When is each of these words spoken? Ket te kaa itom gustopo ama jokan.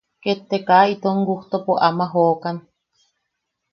Ket 0.23 0.39
te 0.49 0.57
kaa 0.67 0.85
itom 0.93 1.17
gustopo 1.27 1.73
ama 1.87 2.05
jokan. 2.13 2.57